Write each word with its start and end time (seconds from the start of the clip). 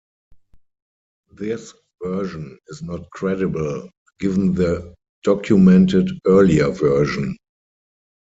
This 1.31 1.75
version 2.03 2.57
is 2.69 2.81
not 2.81 3.07
credible, 3.11 3.87
given 4.19 4.55
the 4.55 4.95
documented 5.23 6.09
earlier 6.25 6.71
version. 6.71 7.37